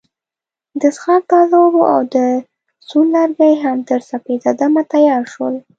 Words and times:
د 0.81 0.83
څښاک 0.95 1.23
تازه 1.31 1.55
اوبه 1.63 1.83
او 1.93 2.01
د 2.13 2.15
سون 2.87 3.05
لرګي 3.15 3.53
هم 3.63 3.77
تر 3.89 3.99
سپیده 4.09 4.51
دمه 4.59 4.83
تیار 4.93 5.23
شول. 5.33 5.55